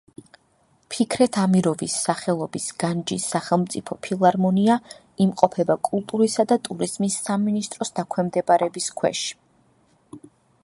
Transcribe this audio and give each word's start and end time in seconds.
ფიქრეთ 0.93 1.37
ამიროვის 1.41 1.97
სახელობის 2.05 2.63
განჯის 2.83 3.27
სახელმწიფო 3.33 3.97
ფილარმონია 4.07 4.77
იმყოფება 5.25 5.75
კულტურისა 5.89 6.45
და 6.53 6.57
ტურიზმის 6.69 7.17
სამინისტროს 7.27 7.93
დაქვემდებარების 8.01 8.89
ქვეშ. 9.03 9.21